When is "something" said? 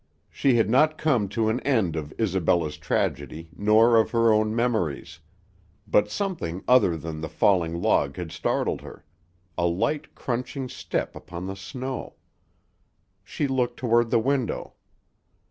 6.09-6.63